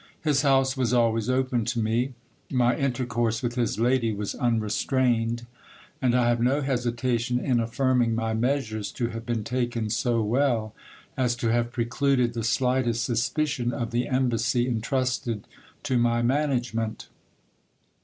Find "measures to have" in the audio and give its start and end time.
8.33-9.27